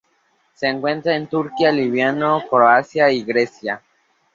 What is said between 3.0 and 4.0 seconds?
y Grecia.